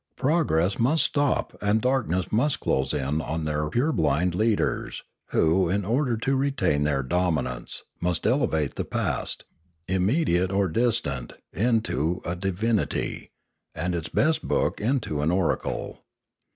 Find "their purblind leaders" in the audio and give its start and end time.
3.45-5.03